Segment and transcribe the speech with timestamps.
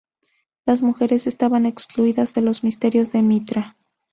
[0.65, 3.77] Las mujeres estaban excluidas de los misterios de Mitra.